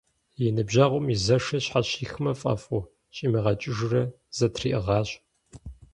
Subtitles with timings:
[0.45, 4.03] И ныбжьэгъум и зэшыр щхьэщихмэ фӏэфӏу, щӏимыгъэкӏыжурэ
[4.37, 5.09] зэтриӏыгъащ.